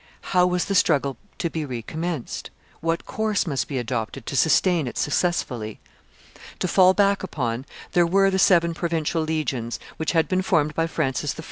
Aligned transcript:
How 0.33 0.47
was 0.47 0.65
the 0.65 0.73
struggle 0.73 1.15
to 1.37 1.51
be 1.51 1.63
recommenced? 1.63 2.49
What 2.79 3.05
course 3.05 3.45
must 3.45 3.67
be 3.67 3.77
adopted 3.77 4.25
to 4.25 4.35
sustain 4.35 4.87
it 4.87 4.97
successfully? 4.97 5.79
To 6.57 6.67
fall 6.67 6.95
back 6.95 7.21
upon, 7.21 7.67
there 7.91 8.07
were 8.07 8.31
the 8.31 8.39
seven 8.39 8.73
provincial 8.73 9.21
legions, 9.21 9.79
which 9.97 10.13
had 10.13 10.27
been 10.27 10.41
formed 10.41 10.73
by 10.73 10.87
Francis 10.87 11.35
I. 11.37 11.39